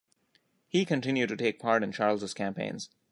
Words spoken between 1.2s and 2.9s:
to take part in Charles' campaigns.